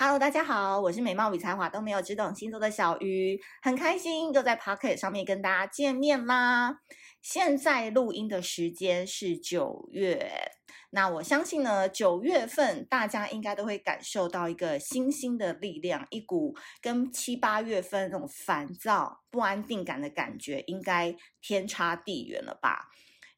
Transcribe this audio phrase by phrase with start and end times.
[0.00, 6.78] Hello，大家好，我是美貌与才华都没有，只懂星座的小鱼，很开心又在 Pocket 上面跟大家见面啦。
[7.20, 10.52] 现在录音的时间是九月，
[10.90, 22.88] 那我相信呢，九月份大家应该都会感受到一个新兴的力量，一股跟七八月份那种烦躁、不安定感的感觉，应该天差地远了吧？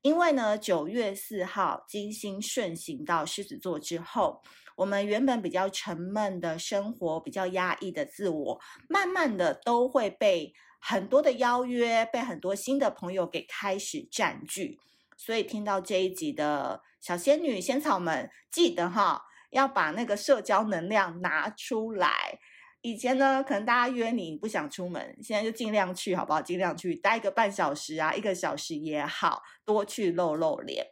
[0.02, 4.42] 因为呢，九月四号金星顺行到狮子座之后，
[4.80, 14.79] 我们原本比较沉闷的生活、比较压抑的自我，慢慢的都会被很多的邀约，被很多新的朋友给开始占据。
[15.19, 22.39] 所以听到这一集的小仙女、仙草们，记得哈，要把那个社交能量拿出来。
[22.81, 26.41] 以前呢，可能大家约你不想出门，现在就尽量去，好不好？
[26.41, 30.87] 尽量去待个半小时啊，一个小时也好，多去露露脸。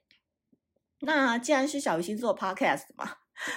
[1.01, 3.15] 那既然是小鱼星座 Podcast 嘛，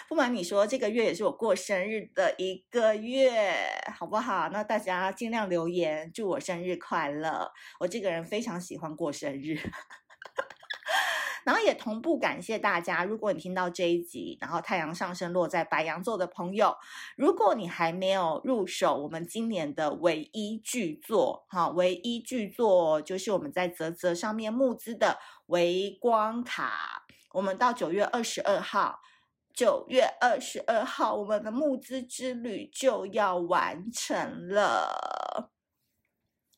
[0.07, 3.53] 不瞒你说，这个月也是我过生日的一个月，
[3.97, 4.49] 好不好？
[4.49, 7.51] 那大家尽量留言祝我生日快乐。
[7.79, 9.57] 我这个人非常喜欢过生日。
[11.43, 16.77] 然后也同步感谢大家，如果你听到这一集，然后太阳上升落在白羊座的朋友，
[17.15, 28.99] 如果你还没有入手我们今年的唯一巨作，哈，唯一巨作就是我们在泽泽上面募资的微光卡，我们到九月二十二号，
[29.61, 35.51] 九月二十二号，我们的募资之旅就要完成了。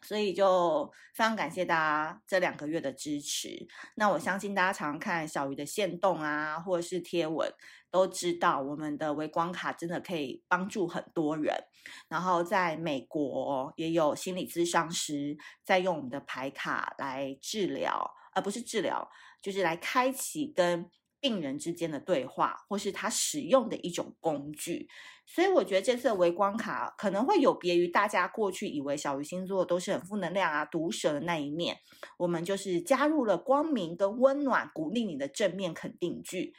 [0.01, 3.67] 所以就非常感谢大家这两个月的支持。
[3.95, 7.53] 那我相信大家常看小鱼的线动啊，或者是贴文，
[7.91, 11.53] 都知道我们的微光卡真的可以帮助很多人。
[12.07, 20.89] 然后在美国也有心理咨商师在用我们的牌卡来治疗，而不是治疗，就是来开启跟。
[21.23, 24.89] 病人之间的对话，或是他使用的一种工具，
[25.25, 31.77] 所以我觉得这次的微光卡可能会有别于大家过去以为小鱼星座都是很负能量啊、毒舌的那一面，
[32.17, 36.53] 我们就是加入了光明跟温暖，鼓励你的正面肯定句，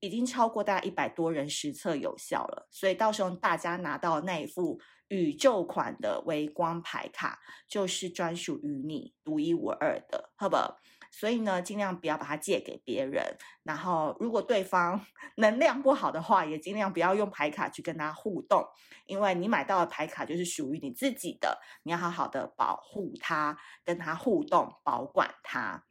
[0.00, 10.78] 已经超过大概一百多人实测有效了，所以到时候大家拿到那一副宇宙款的微光牌卡，就是专属于你独一无二的，好不好？
[11.12, 13.22] 所以呢，尽量不要把它借给别人。
[13.62, 15.04] 然后，如果对方
[15.36, 18.66] 能量不好的话，也尽量不要用牌卡去跟他互动，
[19.06, 25.84] 因为你买到的牌卡就是属于你自己的，你要好好的保护它，跟他互动，保管它。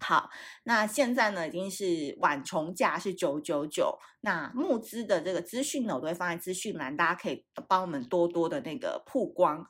[0.00, 0.28] 好，
[0.64, 3.98] 那现在呢，已经是晚虫价是九九九。
[4.22, 9.66] 那募资的这个资讯呢，我都会放在资讯栏，大家可以帮我们多多的那个曝光。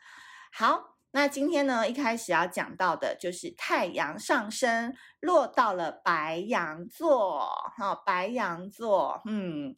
[0.53, 0.96] 好。
[1.17, 7.41] 那今天呢，一开始要讲到的就是太阳上升落到了白羊座，
[7.75, 9.75] 哈，白羊座，嗯，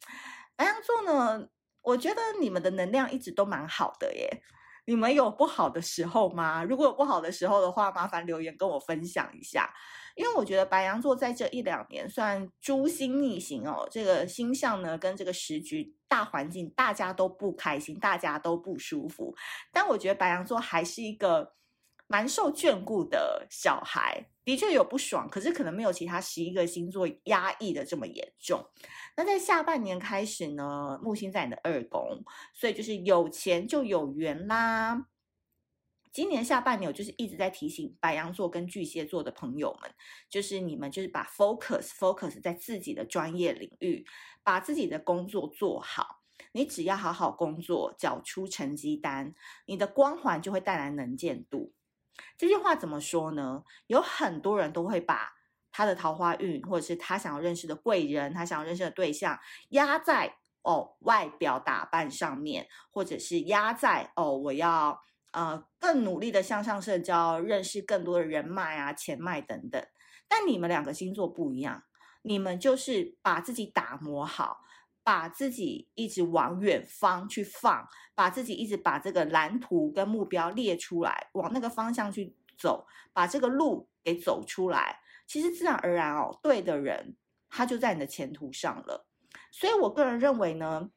[0.57, 1.47] 白羊座呢，
[1.81, 4.41] 我觉得你们的能量一直都蛮好的耶。
[4.83, 6.61] 你们有不好的时候吗？
[6.61, 9.73] 如果有不好的时候的话，麻烦留言跟我分享一下。
[10.15, 19.35] 因为我觉得白羊座在这一两年算诸星逆行哦，这个星象呢跟这个时局大环境，大家都不开心，大家都不舒服。
[19.71, 21.53] 但我觉得白羊座还是一个
[22.07, 24.25] 蛮受眷顾的小孩。
[24.45, 28.59] 的确有不爽，可是可能没有其他十一个星座压抑的这么严重。
[29.15, 32.23] 那在下半年开始呢，木星在你的二宫，
[32.55, 35.05] 所以就是有钱就有缘啦。
[36.11, 39.91] 今年下半年我就是一直在提醒白羊座跟巨蟹座的朋友们，
[40.29, 44.05] 就是你们就是把 focus focus 在自己的专业领域，
[44.43, 46.21] 把自己的工作做好。
[46.51, 51.73] 你只要好好工作，缴出成绩单，你的光环就会带来能见度。
[52.37, 53.63] 这句话怎么说呢？
[53.87, 55.33] 有很多人都会把
[55.71, 59.39] 他的桃花运，或者是他想要认识的贵人，他想要认识的对象，
[59.69, 65.01] 压在哦外表打扮上面，或者是压在哦我要
[65.31, 69.83] 呃更努力的向上社交，认识更多的人脉啊、钱脉等等。
[70.27, 71.83] 但你们两个星座不一样，
[72.21, 74.65] 你们就是把自己打磨好。
[75.01, 84.99] 把自己一直往远方去放，把自己一直把这个蓝图跟目标列出来，往那个方向去走，把这个路给走出来。
[85.25, 87.15] 其实自然而然哦，对的人
[87.49, 89.07] 他就在你的前途上了。
[89.51, 90.91] 所以我个人认为呢，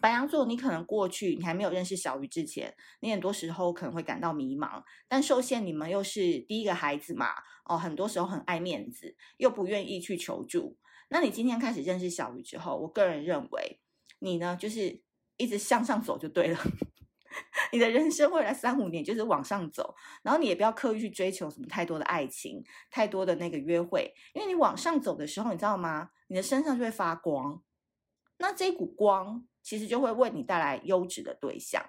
[0.00, 4.82] 白羊座，你可能过去你还没有认识小鱼之前，你很多时候可能会感到迷茫。
[5.06, 7.28] 但受限你们又是第一个孩子嘛，
[7.64, 10.76] 哦，很多时候很爱面子，又不愿意去求助。
[11.10, 13.80] 那你今天开始认识小鱼之后，我个人认为
[14.20, 15.02] 你呢，就是
[15.36, 16.58] 一直向上走就对了。
[17.72, 26.10] 你的人生未来三五年就是往上走，然后你也不要刻意去追求什么太多的爱情、太多的那个约会，因为你往上走的时候，你知道吗？
[26.26, 27.62] 你的身上就会发光。
[28.38, 31.84] 那这股光其实就会为你带来优质的对象。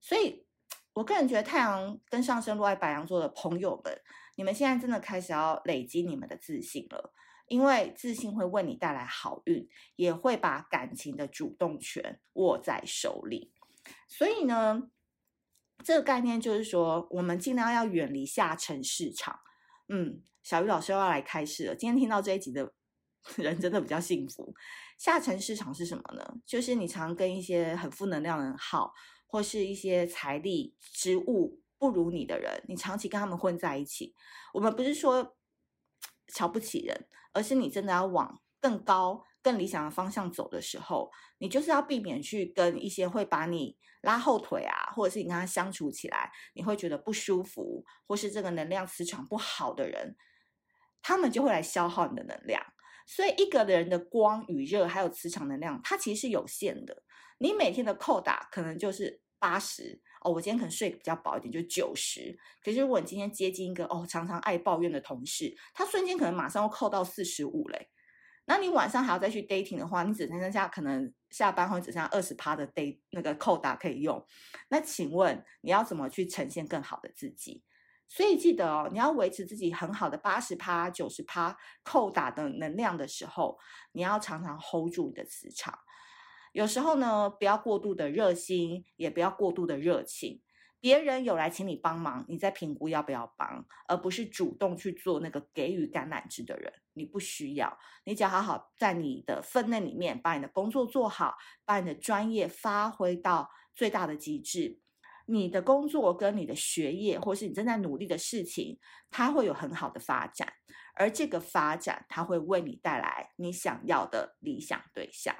[0.00, 0.46] 所以，
[0.94, 4.00] 我个人觉得太阳跟上升落在白羊座的朋友们，
[4.36, 7.12] 你们现在真的开始要累积你们的自信了，
[7.48, 13.52] 因为自信会为你带来好运，也会把感情的主动权握在手里。
[14.08, 14.90] 所以呢，
[15.84, 19.40] 这个概念就是说，我们尽量要远离下沉市场。
[19.88, 21.76] 嗯，小鱼老师又要来开市了。
[21.76, 22.72] 今天听到这一集的
[23.36, 24.54] 人真的比较幸福。
[25.02, 26.24] 下沉市场是什么呢？
[26.46, 28.94] 就是你常跟一些很负能量的人耗，
[29.26, 34.14] 或是一些财力、职务不如你的人，你长期跟他们混在一起。
[34.54, 35.36] 我们不是说
[36.28, 50.14] 瞧不起人，而是你真的要往更高、更理想的方向走的时候，你就是要避免去跟一些会把你拉后腿啊，或者是你跟他相处起来你会觉得不舒服，或是这个能量磁场不好的人，
[51.02, 52.64] 他们就会来消耗你的能量。
[53.06, 57.02] 所以一个人的光与热还有磁场能量，它其实是有限的。
[57.38, 62.38] 你每天的扣打可能就是八十哦，我今天可能睡比较饱一点，就九十。
[62.62, 67.88] 可是如果你今天接近一个哦常常爱抱怨的同事，他瞬间可能马上要扣到四十五嘞。
[68.44, 74.24] 那你晚上还要再去 dating 的话，你只剩下可能下班后只剩下二十趴的 date 那个扣打可以用。
[74.68, 77.62] 那请问你要怎么去呈现更好的自己？
[78.14, 83.58] 所以记得哦，你要维持自己很好的八十趴、九十趴扣打的能量的时候，
[83.92, 85.78] 你要常常 hold 住你的磁场。
[86.52, 90.42] 有时候呢，不要过度的热心，也不要过度的热情。
[90.78, 96.70] 别人有来请你帮忙，你再评估要不要帮，而不是主动去做那个给予橄榄枝的人。
[96.92, 104.81] 你不需要，你只要好好在你的分内里面把你的工作做好，把你的专业发挥到最大的极致。
[105.32, 108.78] 你的工作跟你的学业，或是你正在努力的事情，
[109.10, 110.52] 它会有很好的发展，
[110.94, 115.34] 而这个发展，它会为你带来你想要的理想对象。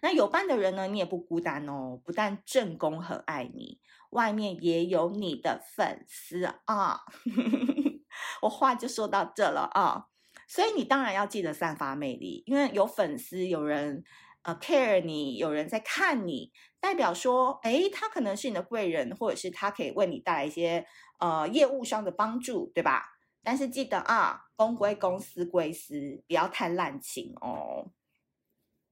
[0.00, 2.00] 那有伴的人呢，你也不孤单哦。
[2.04, 3.80] 不但正宫很爱你，
[4.10, 7.00] 外面也有你的粉丝啊。
[8.42, 10.06] 我话就说到这了啊。
[10.46, 14.02] 所以你当然要记得散发魅力，因为有粉丝，有人
[14.42, 20.86] 呃 care 你，有人在看你，代表说，诶，他可能是你的贵人，或者是他可以为你带来一些
[21.18, 23.04] 呃业务上的帮助，对吧？
[23.42, 27.90] 但是记得啊，公归公，私归私，不要太滥情哦。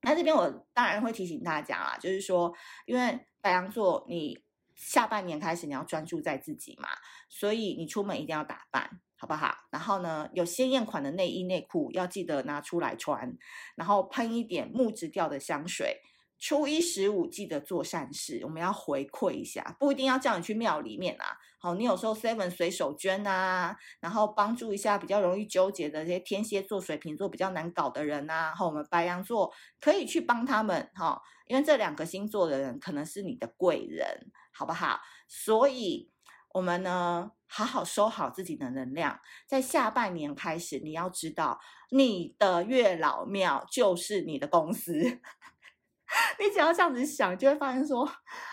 [0.03, 2.55] 那这边我当然会提醒大家啦，就是说，
[2.87, 4.39] 因为白羊座，你
[4.75, 6.89] 下半年开始你要专注在自己嘛，
[7.29, 9.55] 所以你出门一定要打扮，好不好？
[9.71, 13.37] 然后呢，有鲜艳款的内衣内裤要记得拿出来穿，
[13.75, 16.01] 然后喷一点木质调的香水。
[16.41, 21.37] 初一十五记得做善事，我们要回馈一下，不一定要叫你去庙里面啊。
[21.59, 28.55] 好，你有时候 seven 随手捐啊，然后帮助一下比较容易纠结的这些天蝎座、水瓶座比较难搞的人啊。
[28.55, 35.01] 好，我们白羊座可以去帮他们哈，因为这两个星座的人可能是你的贵人，好不好？
[35.27, 36.09] 所以，
[36.53, 41.61] 我们呢，好好收好自己的能量，在下半年开始，你要知道，
[41.91, 44.93] 你的月老庙就是你的公司。
[46.41, 48.11] 你只要这样子想，就会发现说，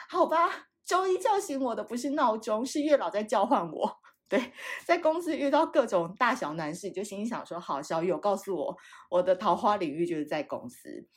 [0.09, 3.97] 好吧，周一叫醒我的不是闹钟，是月老在叫唤我。
[4.27, 4.51] 对，
[4.83, 8.75] 在公司遇到各种大小难事，就心里想说，好，小雨有告诉我，
[9.09, 11.07] 我的桃花领域就是在公司。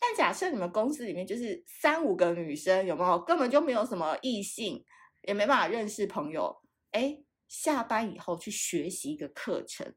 [0.00, 3.18] 但假设你们公司里面就是三五个女生，有没有？
[3.18, 4.84] 根本就没有什么异性，
[5.22, 6.60] 也没办法认识朋友。
[6.92, 9.94] 哎，下班以后去学习一个课程，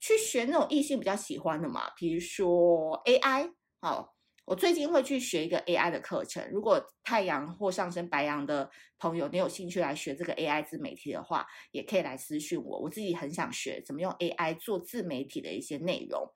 [0.00, 4.16] 去学那种异性比较喜欢的嘛，比如说 AI，好。
[4.44, 12.80] 我最近会去学一个 AI 的课程，如果太阳或上升白羊的朋友，你有兴趣来学这个 AI 自媒体的话，也可以来私讯我。
[12.80, 16.28] 我自己很想学怎么用 AI 做自媒体的一些内容。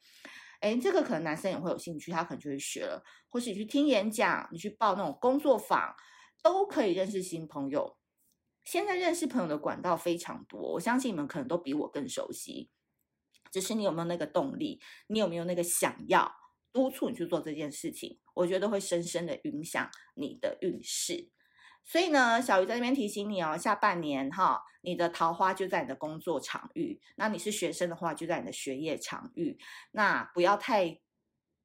[0.61, 5.93] 诶，这个可能男生也会有兴趣，他可能就会学了，或是你去听演讲，你去报那种工作坊，
[6.45, 7.99] 都可以认识新朋友。
[8.67, 12.69] 现在认识朋友的管道非常多，我相信你们可能都比我更熟悉，
[13.51, 16.31] 只是你有没有那个动力，你有没有那个想要。
[16.73, 21.31] 督促你去做这件事情，我觉得会深深的影响你的运势。
[21.83, 27.01] 所以呢，小鱼在这边提醒你哦，下半年哈，你的桃花就在你的工作场域。
[27.15, 29.59] 那你是学生的话，就在你的学业场域。
[29.93, 31.01] 那不要太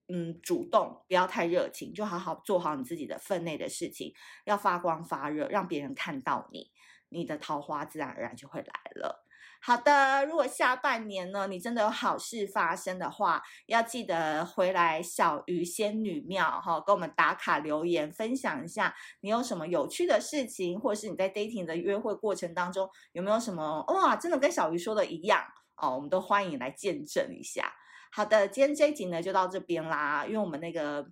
[0.08, 4.14] 嗯主动，不要太热情，就好好做好你自己的分内的事情，
[4.46, 6.72] 要发光发热，让别人看到你，
[7.12, 9.26] 你的桃花自然而然就会来了。
[9.64, 25.44] 好的，如果下半年呢，你真的有好事发生的话，要记得回来小鱼仙女庙哈，跟我们打卡留言，分享一下你有什么有趣的事情，或者是你在 dating 的约会过程当中有没有什么哇，真的跟小鱼说的一样
[25.76, 27.72] 哦，我们都欢迎来见证一下。
[28.12, 31.08] 好的，今天这一集呢就到这边啦，因为我们那个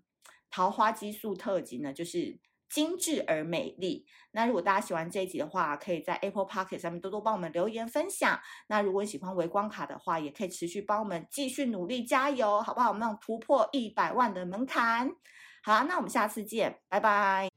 [0.49, 4.05] 桃花激素特辑呢，就是精致而美丽。
[4.31, 8.39] 那如果大家喜欢这一集的话，可以在 Apple Podcast 上面多多帮我们留言分享。
[8.67, 12.89] 那如果喜欢微光卡的话，也可以持续帮我们继续努力加油，好不好？
[12.89, 15.11] 我们要突破一百万的门槛。
[15.63, 17.48] 好，那我们下次见，拜拜。